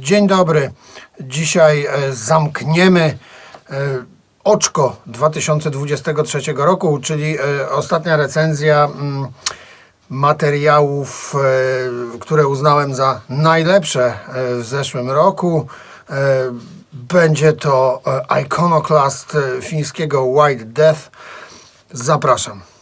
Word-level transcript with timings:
Dzień 0.00 0.26
dobry. 0.26 0.70
Dzisiaj 1.20 1.86
e, 1.86 2.12
zamkniemy 2.12 3.18
e, 3.70 3.76
oczko 4.44 4.96
2023 5.06 6.40
roku, 6.56 6.98
czyli 7.02 7.38
e, 7.38 7.70
ostatnia 7.70 8.16
recenzja 8.16 8.84
mm, 8.84 9.26
materiałów, 10.10 11.34
które 12.20 12.46
uznałem 12.46 12.94
za 12.94 13.20
najlepsze 13.28 14.18
w 14.60 14.64
zeszłym 14.64 15.10
roku. 15.10 15.66
Będzie 16.92 17.52
to 17.52 18.02
Iconoclast 18.42 19.36
fińskiego 19.60 20.24
White 20.24 20.64
Death. 20.64 21.10
Zapraszam. 21.92 22.73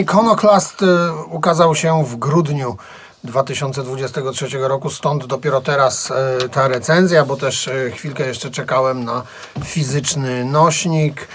Iconoclast 0.00 0.82
e, 0.82 1.12
ukazał 1.30 1.74
się 1.74 2.04
w 2.04 2.16
grudniu 2.16 2.76
2023 3.24 4.58
roku, 4.58 4.90
stąd 4.90 5.26
dopiero 5.26 5.60
teraz 5.60 6.10
e, 6.10 6.48
ta 6.48 6.68
recenzja, 6.68 7.24
bo 7.24 7.36
też 7.36 7.68
e, 7.68 7.90
chwilkę 7.90 8.26
jeszcze 8.26 8.50
czekałem 8.50 9.04
na 9.04 9.22
fizyczny 9.64 10.44
nośnik, 10.44 11.28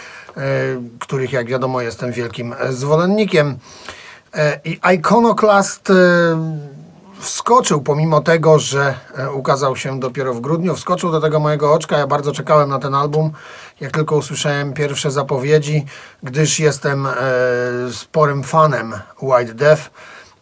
których 1.00 1.34
jak 1.34 1.48
wiadomo 1.48 1.82
jestem 1.82 2.12
wielkim 2.12 2.56
zwolennikiem. 2.70 3.58
I 4.66 4.80
Iconoclast 4.96 5.92
wskoczył, 7.24 7.82
pomimo 7.82 8.22
tego, 8.22 8.60
że 8.60 8.96
e, 9.18 9.32
ukazał 9.32 9.76
się 9.76 10.00
dopiero 10.00 10.34
w 10.34 10.42
grudniu, 10.42 10.76
wskoczył 10.76 11.12
do 11.12 11.22
tego 11.22 11.40
mojego 11.40 11.74
oczka. 11.74 11.98
Ja 11.98 12.08
bardzo 12.08 12.32
czekałem 12.32 12.70
na 12.70 12.80
ten 12.80 12.96
album, 12.96 13.32
jak 13.80 13.92
tylko 13.92 14.16
usłyszałem 14.16 14.74
pierwsze 14.74 15.12
zapowiedzi, 15.12 15.86
gdyż 16.24 16.60
jestem 16.60 17.06
e, 17.06 17.14
sporym 17.92 18.44
fanem 18.44 18.94
White 19.22 19.54
Death. 19.54 19.82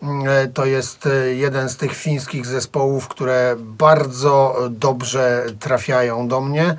Mm, 0.03 0.27
e, 0.27 0.47
To 0.47 0.65
jest 0.65 1.09
jeden 1.35 1.69
z 1.69 1.77
tych 1.77 1.93
fińskich 1.95 2.45
zespołów, 2.45 3.07
które 3.07 3.55
bardzo 3.57 4.55
dobrze 4.69 5.45
trafiają 5.59 6.27
do 6.27 6.41
mnie 6.41 6.77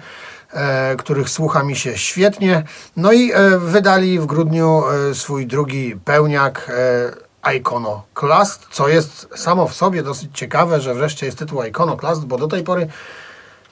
e, 0.53 0.97
których 0.97 1.30
słucha 1.30 1.62
mi 1.62 1.77
się 1.77 1.98
świetnie. 1.98 2.64
No 2.97 3.12
i 3.12 3.33
e, 3.33 3.58
wydali 3.58 4.19
w 4.19 4.27
grudniu 4.27 4.83
e, 5.11 5.14
swój 5.14 5.47
drugi 5.47 5.97
pełniak 6.05 6.70
e, 6.70 7.31
Iconoclast, 7.57 8.67
co 8.71 8.89
jest 8.89 9.29
samo 9.37 9.69
w 9.69 9.75
sobie 9.75 10.03
dosyć 10.03 10.39
ciekawe, 10.39 10.81
że 10.81 10.95
wreszcie 10.95 11.27
jest 11.27 11.39
tytuł 11.39 11.62
Iconoclast, 11.62 12.25
bo 12.25 12.39
do 12.39 12.48
tej 12.48 12.62
pory 12.62 12.89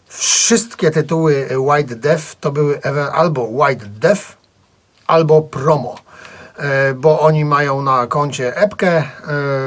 wszystkie 0.09 0.91
tytuły 0.91 1.49
White 1.59 1.97
Death 1.97 2.25
to 2.41 2.53
były 2.53 2.81
albo 3.13 3.43
White 3.43 3.87
Death, 3.87 4.23
albo 5.07 5.43
promo. 5.43 5.97
E, 6.61 6.95
Bo 6.95 7.21
oni 7.21 7.45
mają 7.45 7.83
na 7.83 8.07
koncie 8.07 8.57
epkę, 8.57 9.05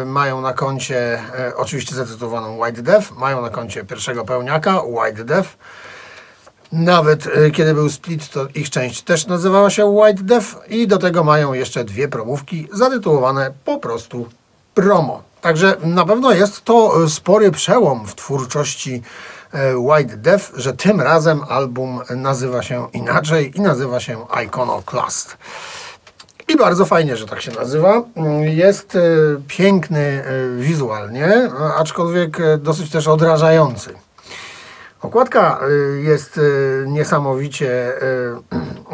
e, 0.01 0.05
mają 0.05 0.41
na 0.41 0.53
koncie 0.53 1.19
e, 1.39 1.55
oczywiście 1.55 1.95
zatytułowaną 1.95 2.59
White 2.59 2.81
Death, 2.81 3.11
mają 3.11 3.41
na 3.41 3.49
koncie 3.49 3.83
pierwszego 3.83 4.25
pełniaka 4.25 4.81
White 4.81 5.23
Death. 5.23 5.49
Nawet 6.73 7.27
e, 7.27 7.51
kiedy 7.51 7.73
był 7.73 7.89
split, 7.89 8.29
to 8.29 8.47
ich 8.55 8.69
część 8.69 9.01
też 9.01 9.27
nazywała 9.27 9.69
się 9.69 9.85
White 9.85 10.23
Death 10.23 10.47
i 10.69 10.87
do 10.87 10.97
tego 10.97 11.23
mają 11.23 11.53
jeszcze 11.53 11.83
dwie 11.83 12.07
promówki 12.07 12.67
zatytułowane 12.71 13.51
po 13.65 13.77
prostu 13.77 14.29
promo. 14.73 15.23
Także 15.41 15.77
na 15.83 16.05
pewno 16.05 16.31
jest 16.31 16.63
to 16.63 17.03
e, 17.03 17.09
spory 17.09 17.51
przełom 17.51 18.05
w 18.07 18.15
twórczości 18.15 19.01
e, 19.51 19.77
White 19.77 20.17
Death, 20.17 20.51
że 20.55 20.73
tym 20.73 21.01
razem 21.01 21.41
album 21.49 22.01
nazywa 22.15 22.63
się 22.63 22.87
inaczej 22.93 23.57
i 23.57 23.61
nazywa 23.61 23.99
się 23.99 24.25
Iconoclast. 24.45 25.37
I 26.47 26.55
bardzo 26.55 26.85
fajnie, 26.85 27.17
że 27.17 27.25
tak 27.25 27.41
się 27.41 27.51
nazywa. 27.51 28.03
Jest 28.41 28.97
piękny 29.47 30.23
wizualnie, 30.57 31.51
aczkolwiek 31.77 32.37
dosyć 32.57 32.91
też 32.91 33.07
odrażający. 33.07 34.02
Okładka 35.03 35.59
y, 35.69 36.01
jest 36.01 36.37
y, 36.37 36.85
niesamowicie 36.87 37.93
y, 38.03 38.35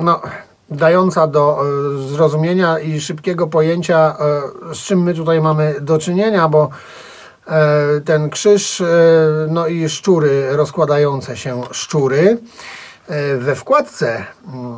no, 0.01 0.21
dająca 0.69 1.27
do 1.27 1.63
zrozumienia 2.07 2.79
i 2.79 3.01
szybkiego 3.01 3.47
pojęcia, 3.47 4.17
z 4.73 4.77
czym 4.77 5.03
my 5.03 5.13
tutaj 5.13 5.41
mamy 5.41 5.75
do 5.81 5.97
czynienia, 5.97 6.47
bo 6.47 6.69
ten 8.05 8.29
krzyż, 8.29 8.83
no 9.47 9.67
i 9.67 9.89
szczury, 9.89 10.57
rozkładające 10.57 11.37
się 11.37 11.61
szczury. 11.71 12.37
We 13.37 13.55
wkładce 13.55 14.25
mm, 14.53 14.77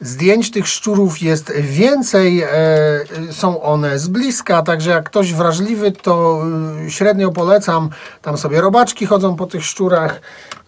Zdjęć 0.00 0.50
tych 0.50 0.68
szczurów 0.68 1.22
jest 1.22 1.52
więcej, 1.52 2.42
e, 2.42 2.48
są 3.30 3.62
one 3.62 3.98
z 3.98 4.08
bliska, 4.08 4.62
także 4.62 4.90
jak 4.90 5.04
ktoś 5.04 5.34
wrażliwy, 5.34 5.92
to 5.92 6.42
e, 6.86 6.90
średnio 6.90 7.30
polecam. 7.30 7.90
Tam 8.22 8.38
sobie 8.38 8.60
robaczki 8.60 9.06
chodzą 9.06 9.36
po 9.36 9.46
tych 9.46 9.64
szczurach. 9.64 10.20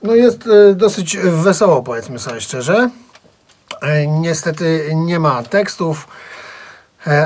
No 0.02 0.14
jest 0.14 0.44
e, 0.46 0.74
dosyć 0.74 1.16
wesoło, 1.18 1.82
powiedzmy 1.82 2.18
sobie 2.18 2.40
szczerze. 2.40 2.90
Niestety 4.08 4.90
nie 4.94 5.20
ma 5.20 5.42
tekstów, 5.42 6.08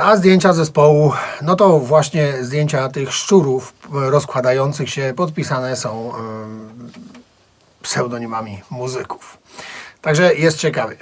a 0.02 0.16
zdjęcia 0.16 0.52
zespołu, 0.52 1.12
no 1.42 1.56
to 1.56 1.78
właśnie 1.78 2.44
zdjęcia 2.44 2.88
tych 2.88 3.12
szczurów 3.12 3.72
rozkładających 3.92 4.90
się 4.90 5.12
podpisane 5.16 5.76
są 5.76 6.12
pseudonimami 7.82 8.62
muzyków. 8.70 9.38
Także 10.02 10.34
jest 10.34 10.58
ciekawie. 10.58 10.96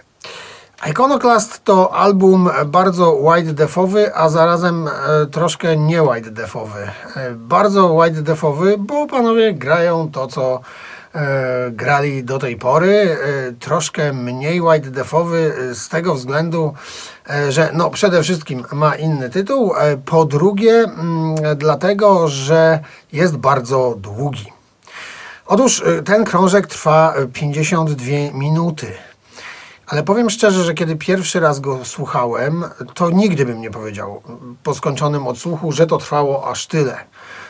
Iconoclast 0.90 1.64
to 1.64 1.94
album 1.94 2.50
bardzo 2.66 3.12
white 3.12 3.52
defowy, 3.52 4.14
a 4.14 4.28
zarazem 4.28 4.88
e, 4.88 5.26
troszkę 5.26 5.76
nie 5.76 6.02
white 6.02 6.30
defowy. 6.30 6.90
E, 7.16 7.30
bardzo 7.30 7.94
white 7.94 8.22
defowy, 8.22 8.78
bo 8.78 9.06
panowie 9.06 9.54
grają 9.54 10.10
to, 10.10 10.26
co 10.26 10.60
e, 11.14 11.70
grali 11.70 12.24
do 12.24 12.38
tej 12.38 12.56
pory. 12.56 13.16
Troszkę 13.60 14.12
mniej 14.12 14.60
white 14.60 14.90
defowy 14.90 15.54
z 15.74 15.88
tego 15.88 16.14
względu, 16.14 16.74
że 17.48 17.70
no 17.72 17.90
przede 17.90 18.22
wszystkim 18.22 18.64
ma 18.72 18.96
inny 18.96 19.30
tytuł, 19.30 19.72
po 20.04 20.24
drugie 20.24 20.72
mm, 20.72 21.34
dlatego, 21.56 22.28
że 22.28 22.80
jest 23.12 23.36
bardzo 23.36 23.94
długi. 23.98 24.52
Otóż 25.46 25.82
ten 26.04 26.24
krążek 26.24 26.66
trwa 26.66 27.14
y, 27.18 27.28
52 27.28 28.06
minuty. 28.32 28.86
Ale 29.94 30.02
powiem 30.02 30.30
szczerze, 30.30 30.64
że 30.64 30.74
kiedy 30.74 30.96
pierwszy 30.96 31.40
raz 31.40 31.60
go 31.60 31.84
słuchałem, 31.84 32.64
to 32.94 33.10
nigdy 33.10 33.46
bym 33.46 33.60
nie 33.60 33.70
powiedział 33.70 34.22
po 34.62 34.74
skończonym 34.74 35.26
odsłuchu, 35.26 35.72
że 35.72 35.86
to 35.86 35.98
trwało 35.98 36.50
aż 36.50 36.66
tyle. 36.66 36.96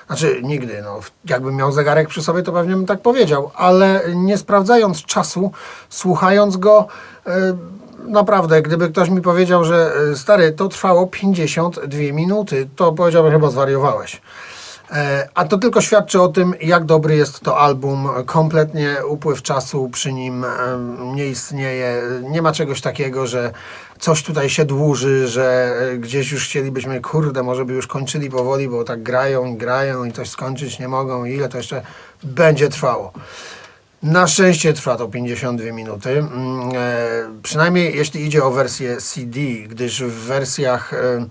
Znaczy 0.07 0.41
nigdy, 0.43 0.83
no, 0.83 1.01
jakbym 1.25 1.57
miał 1.57 1.73
zegarek 1.73 2.09
przy 2.09 2.23
sobie, 2.23 2.43
to 2.43 2.53
pewnie 2.53 2.77
bym 2.77 2.87
tak 2.87 3.01
powiedział, 3.01 3.51
ale 3.55 4.03
nie 4.15 4.39
sprawdzając 4.39 5.05
czasu, 5.05 5.53
słuchając 5.89 6.57
go, 6.57 6.87
y, 7.27 7.31
naprawdę, 8.09 8.63
gdyby 8.63 8.89
ktoś 8.89 9.11
mi 9.11 9.23
powiedział, 9.23 9.65
że 9.65 9.93
y, 10.13 10.17
stary, 10.17 10.53
to 10.53 10.69
trwało 10.69 11.07
52 11.07 11.99
minuty, 12.13 12.69
to 12.77 12.93
powiedziałbym 12.93 13.33
chyba 13.33 13.51
zwariowałeś. 13.51 14.23
E, 14.95 15.29
A 15.35 15.45
to 15.45 15.59
tylko 15.59 15.81
świadczy 15.81 16.21
o 16.21 16.29
tym, 16.29 16.55
jak 16.61 16.85
dobry 16.85 17.17
jest 17.17 17.41
to 17.41 17.59
album. 17.59 18.09
Kompletnie 18.27 18.97
upływ 19.09 19.43
czasu 19.43 19.89
przy 19.89 20.13
nim 20.13 20.47
nie 21.15 21.27
istnieje. 21.27 22.03
Nie 22.23 22.43
ma 22.43 22.53
czegoś 22.53 22.81
takiego, 22.81 23.27
że 23.27 23.53
coś 23.99 24.23
tutaj 24.23 24.51
się 24.51 24.65
dłuży, 24.65 25.29
że 25.29 25.75
e, 25.93 25.99
gdzieś 25.99 26.33
już 26.33 26.45
chcielibyśmy, 26.45 27.01
kurde, 27.01 27.43
może 27.43 27.65
by 27.65 27.73
już 27.73 27.87
kończyli 27.87 28.31
powoli, 28.31 28.69
bo 28.69 28.85
tak 28.85 29.03
grają 29.03 29.57
grają 29.57 30.05
i 30.05 30.13
coś 30.13 30.31
skończyć 30.31 30.79
nie 30.79 30.89
mogą 30.89 31.25
i 31.25 31.35
ile 31.35 31.49
to 31.49 31.57
jeszcze 31.57 31.83
będzie 32.23 32.69
trwało. 32.69 33.13
Na 34.03 34.27
szczęście 34.27 34.73
trwa 34.73 34.97
to 34.97 35.09
52 35.09 35.73
minuty. 35.73 36.11
Mm, 36.11 36.55
E, 36.75 37.31
przynajmniej 37.43 37.97
jeśli 37.97 38.27
idzie 38.27 38.45
o 38.45 38.51
wersję 38.51 38.97
CD, 38.97 39.41
gdyż 39.69 40.03
w 40.03 40.27
wersjach 40.27 40.95
e, 40.95 41.27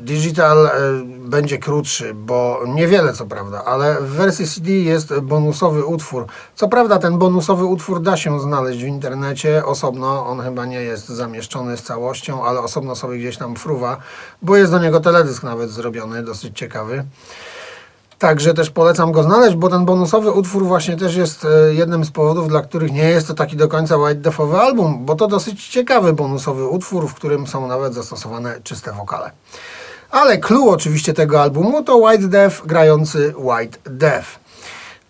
digital 0.00 0.66
e, 0.66 0.70
będzie 1.04 1.58
krótszy, 1.58 2.14
bo 2.14 2.60
niewiele 2.66 3.12
co 3.12 3.26
prawda, 3.26 3.64
ale 3.64 4.00
w 4.00 4.08
wersji 4.08 4.46
CD 4.46 4.70
jest 4.70 5.18
bonusowy 5.18 5.84
utwór. 5.84 6.26
Co 6.54 6.68
prawda 6.68 6.98
ten 6.98 7.18
bonusowy 7.18 7.64
utwór 7.64 8.02
da 8.02 8.16
się 8.16 8.40
znaleźć 8.40 8.82
w 8.82 8.86
internecie 8.86 9.64
osobno, 9.64 10.26
on 10.26 10.40
chyba 10.40 10.66
nie 10.66 10.80
jest 10.80 11.08
zamieszczony 11.08 11.76
z 11.76 11.82
całością, 11.82 12.44
ale 12.44 12.60
osobno 12.60 12.94
sobie 12.96 13.18
gdzieś 13.18 13.36
tam 13.36 13.56
fruwa, 13.56 13.96
bo 14.42 14.56
jest 14.56 14.72
do 14.72 14.78
niego 14.78 15.00
teledysk 15.00 15.42
nawet 15.42 15.70
zrobiony, 15.70 16.22
dosyć 16.22 16.58
ciekawy. 16.58 17.04
Także 18.20 18.54
też 18.54 18.70
polecam 18.70 19.12
go 19.12 19.22
znaleźć, 19.22 19.56
bo 19.56 19.68
ten 19.68 19.84
bonusowy 19.84 20.30
utwór 20.30 20.64
właśnie 20.64 20.96
też 20.96 21.16
jest 21.16 21.44
e, 21.44 21.74
jednym 21.74 22.04
z 22.04 22.10
powodów, 22.10 22.48
dla 22.48 22.62
których 22.62 22.92
nie 22.92 23.08
jest 23.08 23.26
to 23.26 23.34
taki 23.34 23.56
do 23.56 23.68
końca 23.68 23.96
white 23.96 24.20
defowy 24.20 24.58
album, 24.58 25.04
bo 25.04 25.14
to 25.14 25.26
dosyć 25.26 25.68
ciekawy 25.68 26.12
bonusowy 26.12 26.66
utwór, 26.66 27.08
w 27.08 27.14
którym 27.14 27.46
są 27.46 27.68
nawet 27.68 27.94
zastosowane 27.94 28.60
czyste 28.62 28.92
wokale. 28.92 29.30
Ale 30.10 30.38
clue 30.38 30.70
oczywiście 30.70 31.12
tego 31.12 31.42
albumu 31.42 31.84
to 31.84 31.96
White 31.96 32.28
Death 32.28 32.66
grający 32.66 33.34
White 33.36 33.78
Death 33.84 34.40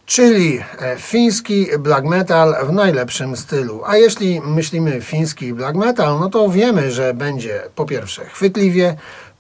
czyli 0.07 0.61
e, 0.79 0.97
fiński 0.99 1.67
black 1.79 2.05
metal 2.05 2.57
w 2.67 2.73
najlepszym 2.73 3.37
stylu. 3.37 3.83
A 3.87 3.97
jeśli 3.97 4.41
myślimy 4.41 5.01
fiński 5.01 5.55
black 5.55 5.77
metal, 5.77 6.21
no 6.21 6.31
to 6.31 6.49
wiemy, 6.49 6.91
że 6.93 7.15
będzie 7.15 7.63
po 7.75 7.85
pierwsze 7.85 8.25
chwytliwie, 8.25 8.97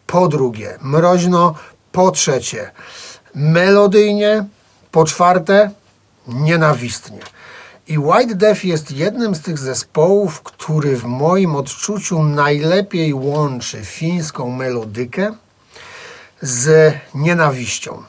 po 0.06 0.28
drugie 0.28 0.78
mroźno, 0.82 1.54
po 1.92 2.10
trzecie 2.10 2.70
melodyjnie, 3.34 4.44
po 4.90 5.04
czwarte 5.04 5.70
nienawistnie. 6.28 7.18
I 7.88 7.98
White 7.98 8.34
Death 8.34 8.64
jest 8.64 8.92
jednym 8.92 9.34
z 9.34 9.40
tych 9.40 9.58
zespołów, 9.58 10.42
który 10.42 10.96
w 10.96 11.04
moim 11.04 11.56
odczuciu 11.56 12.22
najlepiej 12.22 13.14
łączy 13.14 13.84
fińską 13.84 14.50
melodykę 14.50 15.34
z 16.42 16.94
nienawiścią. 17.14 18.02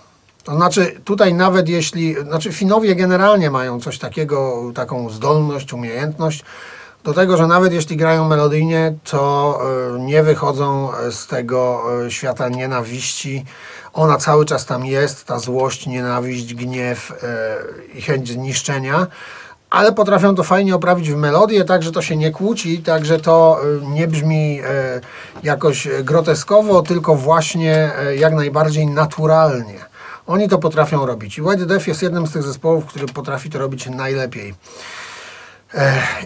To 0.44 0.56
znaczy, 0.56 1.02
tutaj 1.06 1.34
nawet 1.34 1.70
jeśli, 1.70 2.16
znaczy 2.24 2.52
Finowie 2.52 2.96
generalnie 2.96 3.52
mają 3.52 3.80
coś 3.80 4.00
takiego, 4.00 4.72
taką 4.76 5.10
zdolność, 5.10 5.74
umiejętność 5.74 6.44
do 7.04 7.14
tego, 7.14 7.38
że 7.38 7.48
nawet 7.48 7.74
jeśli 7.74 7.98
grają 7.98 8.28
melodyjnie, 8.28 8.96
to 9.04 9.60
e, 9.96 10.00
nie 10.00 10.24
wychodzą 10.24 10.90
z 11.12 11.28
tego 11.28 11.82
e, 12.06 12.12
świata 12.12 12.50
nienawiści. 12.50 13.46
Ona 13.94 14.18
cały 14.18 14.46
czas 14.46 14.66
tam 14.66 14.86
jest, 14.86 15.26
ta 15.26 15.40
złość, 15.40 15.88
nienawiść, 15.88 16.54
gniew 16.54 17.12
e, 17.24 17.98
i 17.98 18.02
chęć 18.02 18.32
zniszczenia 18.32 19.08
ale 19.70 19.92
potrafią 19.92 20.36
to 20.36 20.44
fajnie 20.44 20.76
oprawić 20.76 21.12
w 21.12 21.16
melodię, 21.16 21.64
tak 21.64 21.84
że 21.84 21.92
to 21.92 22.02
się 22.02 22.18
nie 22.18 22.32
kłóci, 22.32 22.80
tak 22.80 23.06
że 23.06 23.20
to 23.20 23.60
nie 23.94 24.08
brzmi 24.08 24.62
jakoś 25.44 25.88
groteskowo, 26.04 26.82
tylko 26.82 27.16
właśnie 27.16 27.92
jak 28.18 28.34
najbardziej 28.34 28.88
naturalnie. 28.88 29.80
Oni 30.28 30.50
to 30.50 30.58
potrafią 30.58 31.06
robić. 31.06 31.38
I 31.38 31.42
White 31.42 31.66
Death 31.66 31.88
jest 31.88 32.02
jednym 32.02 32.28
z 32.28 32.32
tych 32.32 32.44
zespołów, 32.44 32.86
który 32.86 33.06
potrafi 33.06 33.50
to 33.50 33.60
robić 33.60 33.86
najlepiej. 33.86 34.54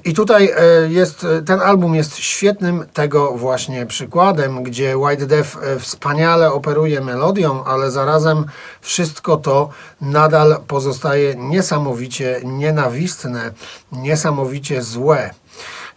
I 0.04 0.14
tutaj 0.14 0.50
e, 0.58 0.90
jest, 0.90 1.24
e, 1.24 1.42
ten 1.42 1.62
album 1.62 1.96
jest 1.96 2.18
świetnym 2.18 2.86
tego 2.94 3.32
właśnie 3.32 3.86
przykładem, 3.86 4.64
gdzie 4.64 4.98
White 4.98 5.26
Death 5.26 5.58
e, 5.62 5.80
wspaniale 5.80 6.52
operuje 6.52 7.02
melodią, 7.02 7.64
ale 7.64 7.92
zarazem 7.92 8.46
wszystko 8.82 9.38
to 9.38 9.70
nadal 10.02 10.58
pozostaje 10.68 11.36
niesamowicie 11.36 12.42
nienawistne, 12.44 13.52
niesamowicie 13.92 14.82
złe. 14.82 15.34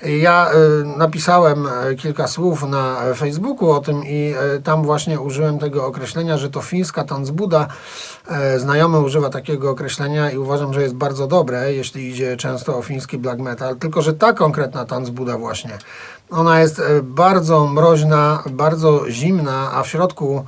Ja 0.03 0.51
y, 0.53 0.85
napisałem 0.85 1.67
y, 1.67 1.97
kilka 1.97 2.29
słów 2.29 2.63
na 2.63 2.97
Facebooku 3.17 3.71
o 3.71 3.81
tym 3.81 4.05
i 4.05 4.35
y, 4.57 4.63
tam 4.63 4.83
właśnie 4.83 5.21
użyłem 5.21 5.59
tego 5.59 5.87
określenia, 5.87 6.39
że 6.39 6.51
to 6.51 6.61
fińska 6.61 7.05
tanzbuda. 7.05 7.67
Znajomy 8.57 9.01
używa 9.01 9.31
takiego 9.31 9.71
określenia 9.71 10.31
i 10.31 10.39
uważam, 10.39 10.75
że 10.75 10.83
jest 10.83 10.95
bardzo 10.95 11.27
dobre, 11.27 11.75
jeśli 11.75 12.09
idzie 12.09 12.37
często 12.37 12.79
o 12.79 12.83
fiński 12.83 13.19
black 13.19 13.41
metal. 13.41 13.77
Tylko, 13.77 14.03
że 14.03 14.15
ta 14.15 14.33
konkretna 14.33 14.85
tanzbuda 14.85 15.39
właśnie, 15.39 15.79
ona 16.31 16.61
jest 16.61 16.83
bardzo 17.03 17.67
mroźna, 17.67 18.43
bardzo 18.51 19.11
zimna, 19.11 19.73
a 19.73 19.83
w 19.83 19.89
środku 19.89 20.45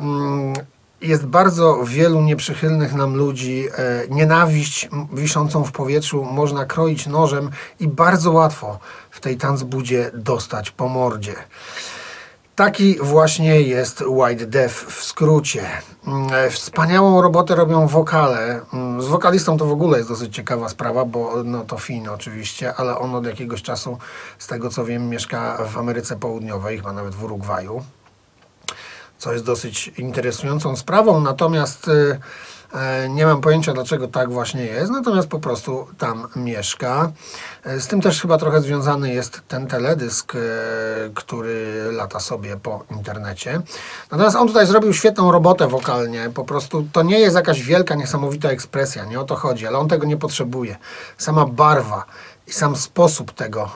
mm, 0.00 0.54
jest 1.00 1.26
bardzo 1.26 1.84
wielu 1.84 2.22
nieprzychylnych 2.22 2.94
nam 2.94 3.14
ludzi. 3.14 3.68
E, 3.78 4.08
nienawiść 4.08 4.88
wiszącą 5.12 5.64
w 5.64 5.72
powietrzu 5.72 6.24
można 6.24 6.64
kroić 6.64 7.06
nożem 7.06 7.50
i 7.80 7.88
bardzo 7.88 8.32
łatwo 8.32 8.78
w 9.10 9.20
tej 9.20 9.36
tanzbudzie 9.36 10.10
dostać 10.14 10.70
po 10.70 10.88
mordzie. 10.88 11.34
Taki 12.56 12.98
właśnie 13.00 13.60
jest 13.60 14.00
White 14.00 14.46
Death 14.46 14.74
w 14.74 15.04
skrócie. 15.04 15.62
Mm, 16.06 16.28
e, 16.32 16.50
wspaniałą 16.50 17.22
robotę 17.22 17.54
robią 17.54 17.86
wokale. 17.86 18.60
Mm, 18.72 19.02
z 19.02 19.06
wokalistą 19.06 19.56
to 19.56 19.66
w 19.66 19.72
ogóle 19.72 19.98
jest 19.98 20.10
dosyć 20.10 20.34
ciekawa 20.34 20.68
sprawa, 20.68 21.04
bo 21.04 21.32
no 21.44 21.64
to 21.64 21.78
Fin 21.78 22.08
oczywiście, 22.08 22.74
ale 22.74 22.98
on 22.98 23.14
od 23.14 23.26
jakiegoś 23.26 23.62
czasu, 23.62 23.98
z 24.38 24.46
tego 24.46 24.70
co 24.70 24.84
wiem, 24.84 25.08
mieszka 25.08 25.58
w 25.72 25.78
Ameryce 25.78 26.16
Południowej, 26.16 26.76
chyba 26.76 26.92
nawet 26.92 27.14
w 27.14 27.24
Urugwaju 27.24 27.82
co 29.18 29.32
jest 29.32 29.44
dosyć 29.44 29.88
interesującą 29.98 30.76
sprawą, 30.76 31.20
natomiast 31.20 31.88
y, 31.88 32.20
e, 32.74 33.08
nie 33.08 33.26
mam 33.26 33.40
pojęcia, 33.40 33.72
dlaczego 33.72 34.08
tak 34.08 34.32
właśnie 34.32 34.64
jest, 34.64 34.92
natomiast 34.92 35.28
po 35.28 35.38
prostu 35.38 35.86
tam 35.98 36.28
mieszka. 36.36 37.12
E, 37.64 37.80
z 37.80 37.86
tym 37.86 38.00
też 38.00 38.20
chyba 38.22 38.38
trochę 38.38 38.60
związany 38.60 39.14
jest 39.14 39.42
ten 39.48 39.66
teledysk, 39.66 40.32
który 41.14 41.88
lata 41.92 42.20
sobie 42.20 42.56
po 42.56 42.84
internecie. 42.90 43.60
Natomiast 44.10 44.36
on 44.36 44.48
tutaj 44.48 44.66
zrobił 44.66 44.92
świetną 44.92 45.32
robotę 45.32 45.68
wokalnie. 45.68 46.30
Po 46.34 46.44
prostu 46.44 46.88
to 46.92 47.02
nie 47.02 47.18
jest 47.18 47.36
jakaś 47.36 47.62
wielka, 47.62 47.94
niesamowita 47.94 48.48
ekspresja, 48.48 49.04
nie 49.04 49.20
o 49.20 49.24
to 49.24 49.36
chodzi, 49.36 49.66
ale 49.66 49.78
on 49.78 49.88
tego 49.88 50.06
nie 50.06 50.16
potrzebuje. 50.16 50.76
Sama 51.18 51.46
barwa 51.46 52.04
i 52.46 52.52
sam 52.52 52.76
sposób 52.76 53.32
tego 53.32 53.70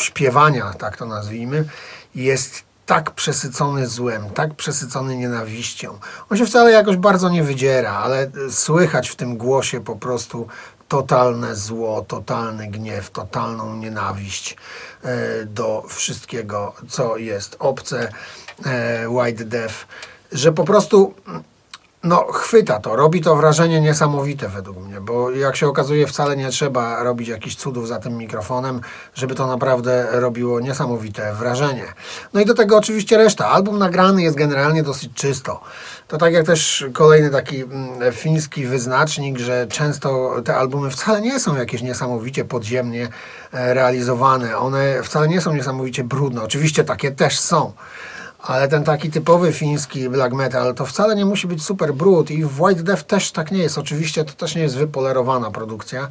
śpiewania, 0.00 0.72
tak 0.78 0.96
to 0.96 1.06
nazwijmy, 1.06 1.64
jest 2.14 2.67
tak 2.88 3.10
przesycony 3.10 3.86
złem, 3.86 4.30
tak 4.30 4.54
przesycony 4.54 5.16
nienawiścią. 5.16 5.98
On 6.30 6.38
się 6.38 6.46
wcale 6.46 6.70
jakoś 6.70 6.96
bardzo 6.96 7.28
nie 7.28 7.42
wydziera, 7.42 7.92
ale 7.92 8.30
słychać 8.50 9.08
w 9.08 9.16
tym 9.16 9.36
głosie 9.36 9.80
po 9.80 9.96
prostu 9.96 10.48
totalne 10.88 11.56
zło, 11.56 12.04
totalny 12.08 12.66
gniew, 12.66 13.10
totalną 13.10 13.76
nienawiść 13.76 14.56
e, 15.02 15.44
do 15.44 15.84
wszystkiego, 15.88 16.74
co 16.88 17.16
jest 17.16 17.56
obce, 17.58 18.12
e, 18.64 19.08
White 19.08 19.44
Death, 19.44 19.74
że 20.32 20.52
po 20.52 20.64
prostu 20.64 21.14
no, 22.04 22.32
chwyta 22.32 22.80
to, 22.80 22.96
robi 22.96 23.20
to 23.20 23.36
wrażenie 23.36 23.80
niesamowite 23.80 24.48
według 24.48 24.78
mnie, 24.78 25.00
bo 25.00 25.30
jak 25.30 25.56
się 25.56 25.68
okazuje, 25.68 26.06
wcale 26.06 26.36
nie 26.36 26.48
trzeba 26.48 27.02
robić 27.02 27.28
jakichś 27.28 27.56
cudów 27.56 27.88
za 27.88 27.98
tym 27.98 28.16
mikrofonem, 28.16 28.80
żeby 29.14 29.34
to 29.34 29.46
naprawdę 29.46 30.08
robiło 30.12 30.60
niesamowite 30.60 31.34
wrażenie. 31.34 31.84
No 32.32 32.40
i 32.40 32.44
do 32.44 32.54
tego 32.54 32.76
oczywiście 32.76 33.16
reszta. 33.16 33.48
Album 33.48 33.78
nagrany 33.78 34.22
jest 34.22 34.36
generalnie 34.36 34.82
dosyć 34.82 35.10
czysto. 35.14 35.60
To 36.08 36.18
tak 36.18 36.32
jak 36.32 36.46
też 36.46 36.86
kolejny 36.92 37.30
taki 37.30 37.62
mm, 37.62 38.12
fiński 38.12 38.66
wyznacznik, 38.66 39.38
że 39.38 39.66
często 39.66 40.34
te 40.44 40.56
albumy 40.56 40.90
wcale 40.90 41.20
nie 41.20 41.40
są 41.40 41.56
jakieś 41.56 41.82
niesamowicie 41.82 42.44
podziemnie 42.44 43.08
e, 43.52 43.74
realizowane. 43.74 44.58
One 44.58 45.02
wcale 45.02 45.28
nie 45.28 45.40
są 45.40 45.54
niesamowicie 45.54 46.04
brudne. 46.04 46.42
Oczywiście 46.42 46.84
takie 46.84 47.10
też 47.10 47.40
są 47.40 47.72
ale 48.38 48.68
ten 48.68 48.84
taki 48.84 49.10
typowy 49.10 49.52
fiński 49.52 50.08
black 50.08 50.34
metal 50.34 50.74
to 50.74 50.86
wcale 50.86 51.16
nie 51.16 51.24
musi 51.24 51.46
być 51.46 51.62
super 51.62 51.94
brud 51.94 52.30
i 52.30 52.44
w 52.44 52.60
White 52.60 52.82
Death 52.82 53.02
też 53.02 53.32
tak 53.32 53.50
nie 53.50 53.58
jest. 53.58 53.78
Oczywiście 53.78 54.24
to 54.24 54.32
też 54.32 54.54
nie 54.54 54.62
jest 54.62 54.76
wypolerowana 54.76 55.50
produkcja. 55.50 56.08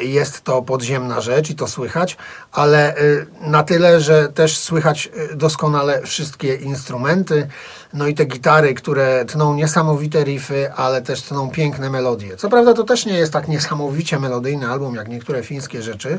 Jest 0.00 0.40
to 0.40 0.62
podziemna 0.62 1.20
rzecz 1.20 1.50
i 1.50 1.54
to 1.54 1.68
słychać, 1.68 2.16
ale 2.52 2.98
y, 2.98 3.26
na 3.40 3.62
tyle, 3.62 4.00
że 4.00 4.28
też 4.28 4.58
słychać 4.58 5.10
y, 5.32 5.36
doskonale 5.36 6.02
wszystkie 6.02 6.54
instrumenty, 6.54 7.48
no 7.92 8.06
i 8.06 8.14
te 8.14 8.24
gitary, 8.24 8.74
które 8.74 9.24
tną 9.24 9.54
niesamowite 9.54 10.24
riffy, 10.24 10.72
ale 10.72 11.02
też 11.02 11.22
tną 11.22 11.50
piękne 11.50 11.90
melodie. 11.90 12.36
Co 12.36 12.48
prawda 12.48 12.74
to 12.74 12.84
też 12.84 13.06
nie 13.06 13.18
jest 13.18 13.32
tak 13.32 13.48
niesamowicie 13.48 14.18
melodyjny 14.18 14.68
album 14.68 14.94
jak 14.94 15.08
niektóre 15.08 15.42
fińskie 15.42 15.82
rzeczy, 15.82 16.18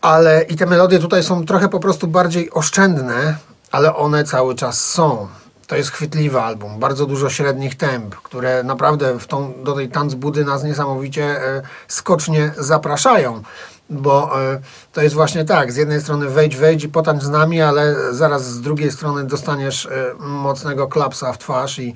ale 0.00 0.42
i 0.42 0.56
te 0.56 0.66
melodie 0.66 0.98
tutaj 0.98 1.22
są 1.22 1.44
trochę 1.44 1.68
po 1.68 1.80
prostu 1.80 2.06
bardziej 2.06 2.50
oszczędne, 2.50 3.36
ale 3.70 3.96
one 3.96 4.24
cały 4.24 4.54
czas 4.54 4.84
są. 4.84 5.28
To 5.66 5.76
jest 5.76 5.90
chwytliwy 5.90 6.40
album, 6.40 6.78
bardzo 6.78 7.06
dużo 7.06 7.30
średnich 7.30 7.74
temp, 7.74 8.14
które 8.14 8.62
naprawdę 8.62 9.18
w 9.18 9.26
tą, 9.26 9.52
do 9.64 9.72
tej 9.72 9.88
tanzbudy 9.88 10.44
nas 10.44 10.64
niesamowicie 10.64 11.24
e, 11.24 11.62
skocznie 11.88 12.52
zapraszają. 12.58 13.42
Bo 13.90 14.40
e, 14.42 14.60
to 14.92 15.02
jest 15.02 15.14
właśnie 15.14 15.44
tak, 15.44 15.72
z 15.72 15.76
jednej 15.76 16.00
strony 16.00 16.28
wejdź, 16.28 16.56
wejdź 16.56 16.84
i 16.84 16.88
potańcz 16.88 17.22
z 17.22 17.30
nami, 17.30 17.62
ale 17.62 18.14
zaraz 18.14 18.44
z 18.44 18.60
drugiej 18.60 18.92
strony 18.92 19.24
dostaniesz 19.24 19.86
e, 19.86 20.14
mocnego 20.18 20.88
klapsa 20.88 21.32
w 21.32 21.38
twarz 21.38 21.78
i 21.78 21.94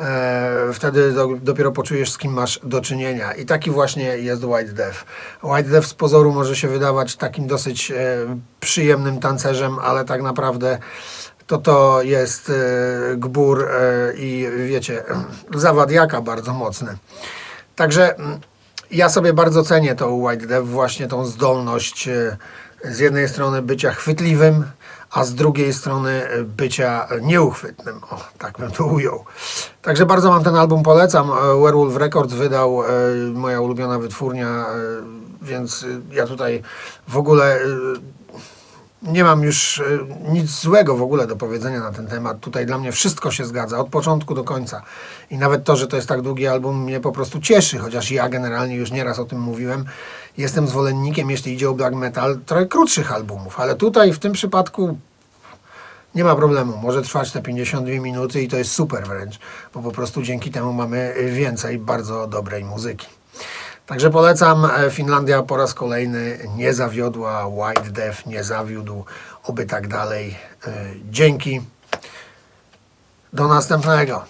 e, 0.00 0.72
wtedy 0.72 1.12
do, 1.12 1.28
dopiero 1.42 1.72
poczujesz, 1.72 2.12
z 2.12 2.18
kim 2.18 2.32
masz 2.32 2.60
do 2.62 2.80
czynienia. 2.80 3.32
I 3.32 3.46
taki 3.46 3.70
właśnie 3.70 4.04
jest 4.04 4.44
White 4.44 4.72
Death. 4.72 5.04
White 5.42 5.68
Death 5.68 5.86
z 5.86 5.94
pozoru 5.94 6.32
może 6.32 6.56
się 6.56 6.68
wydawać 6.68 7.16
takim 7.16 7.46
dosyć 7.46 7.90
e, 7.90 7.96
przyjemnym 8.60 9.20
tancerzem, 9.20 9.78
ale 9.78 10.04
tak 10.04 10.22
naprawdę 10.22 10.78
to 11.48 11.58
to 11.58 12.02
jest 12.02 12.50
e, 12.50 13.16
gbur 13.16 13.68
e, 13.70 14.14
i 14.16 14.46
wiecie, 14.68 15.04
zawadiaka 15.54 16.20
bardzo 16.20 16.54
mocny. 16.54 16.96
Także 17.76 18.16
mm, 18.16 18.40
ja 18.90 19.08
sobie 19.08 19.32
bardzo 19.32 19.62
cenię 19.62 19.94
tą 19.94 20.24
White 20.24 20.46
Death, 20.46 20.66
właśnie 20.66 21.08
tą 21.08 21.24
zdolność 21.24 22.08
e, 22.08 22.36
z 22.84 22.98
jednej 22.98 23.28
strony 23.28 23.62
bycia 23.62 23.90
chwytliwym, 23.92 24.64
a 25.10 25.24
z 25.24 25.34
drugiej 25.34 25.74
strony 25.74 26.32
y, 26.32 26.44
bycia 26.44 27.08
nieuchwytnym. 27.22 28.00
O, 28.10 28.24
tak 28.38 28.58
bym 28.58 28.70
to 28.70 28.86
ujął. 28.86 29.24
Także 29.82 30.06
bardzo 30.06 30.30
Wam 30.30 30.44
ten 30.44 30.56
album 30.56 30.82
polecam. 30.82 31.30
E, 31.30 31.34
Werewolf 31.62 31.96
Records 31.96 32.34
wydał 32.34 32.82
e, 32.82 32.88
moja 33.34 33.60
ulubiona 33.60 33.98
wytwórnia, 33.98 34.48
e, 34.48 34.66
więc 35.42 35.86
ja 36.10 36.26
tutaj 36.26 36.62
w 37.08 37.16
ogóle 37.16 37.60
nie 39.02 39.24
mam 39.24 39.42
już 39.42 39.78
y, 39.78 40.06
nic 40.28 40.50
złego 40.50 40.96
w 40.96 41.02
ogóle 41.02 41.26
do 41.26 41.36
powiedzenia 41.36 41.80
na 41.80 41.92
ten 41.92 42.06
temat. 42.06 42.40
Tutaj 42.40 42.66
dla 42.66 42.78
mnie 42.78 42.92
wszystko 42.92 43.30
się 43.30 43.44
zgadza, 43.44 43.78
od 43.78 43.88
początku 43.88 44.34
do 44.34 44.44
końca. 44.44 44.82
I 45.30 45.38
nawet 45.38 45.64
to, 45.64 45.76
że 45.76 45.86
to 45.86 45.96
jest 45.96 46.08
tak 46.08 46.22
długi 46.22 46.46
album, 46.46 46.82
mnie 46.82 47.00
po 47.00 47.12
prostu 47.12 47.40
cieszy, 47.40 47.78
chociaż 47.78 48.10
ja 48.10 48.28
generalnie 48.28 48.76
już 48.76 48.90
nieraz 48.90 49.18
o 49.18 49.24
tym 49.24 49.40
mówiłem. 49.40 49.84
Jestem 50.38 50.66
zwolennikiem, 50.66 51.30
jeśli 51.30 51.52
idzie 51.52 51.70
o 51.70 51.74
black 51.74 51.96
metal, 51.96 52.38
trochę 52.46 52.66
krótszych 52.66 53.12
albumów, 53.12 53.60
ale 53.60 53.74
tutaj 53.74 54.12
w 54.12 54.18
tym 54.18 54.32
przypadku 54.32 54.98
nie 56.14 56.24
ma 56.24 56.36
problemu. 56.36 56.76
Może 56.76 57.02
trwać 57.02 57.32
te 57.32 57.42
52 57.42 58.00
minuty 58.00 58.42
i 58.42 58.48
to 58.48 58.56
jest 58.56 58.72
super 58.72 59.06
wręcz, 59.06 59.38
bo 59.74 59.82
po 59.82 59.90
prostu 59.90 60.22
dzięki 60.22 60.50
temu 60.50 60.72
mamy 60.72 61.14
więcej 61.32 61.78
bardzo 61.78 62.26
dobrej 62.26 62.64
muzyki. 62.64 63.06
Także 63.88 64.10
polecam. 64.10 64.64
E, 64.64 64.90
Finlandia 64.90 65.42
po 65.42 65.56
raz 65.56 65.74
kolejny 65.74 66.38
nie 66.56 66.74
zawiodła. 66.74 67.46
White 67.46 67.90
Death 67.90 68.26
nie 68.26 68.44
zawiódł. 68.44 69.04
Oby 69.44 69.66
tak 69.66 69.88
dalej. 69.88 70.36
E, 70.66 70.70
Dzięki. 71.10 71.60
Do 73.32 73.48
następnego. 73.48 74.24